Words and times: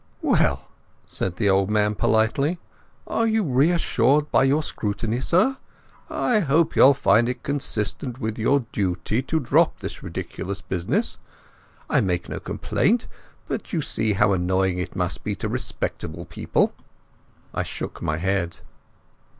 "Well," 0.23 0.67
said 1.05 1.35
the 1.35 1.47
old 1.47 1.69
man 1.69 1.93
politely, 1.93 2.57
"are 3.05 3.27
you 3.27 3.43
reassured 3.43 4.31
by 4.31 4.45
your 4.45 4.63
scrutiny, 4.63 5.19
sir?" 5.21 5.57
I 6.09 6.41
couldn't 6.41 6.41
find 6.41 6.41
a 6.41 6.41
word. 6.41 6.41
"I 6.43 6.47
hope 6.47 6.75
you'll 6.75 6.93
find 6.95 7.29
it 7.29 7.43
consistent 7.43 8.19
with 8.19 8.39
your 8.39 8.61
duty 8.71 9.21
to 9.21 9.39
drop 9.39 9.77
this 9.77 10.01
ridiculous 10.01 10.59
business. 10.59 11.19
I 11.87 12.01
make 12.01 12.27
no 12.27 12.39
complaint, 12.39 13.05
but 13.47 13.71
you'll 13.73 13.83
see 13.83 14.13
how 14.13 14.33
annoying 14.33 14.79
it 14.79 14.95
must 14.95 15.23
be 15.23 15.35
to 15.35 15.47
respectable 15.47 16.25
people." 16.25 16.73
I 17.53 17.61
shook 17.61 18.01
my 18.01 18.17
head. 18.17 18.57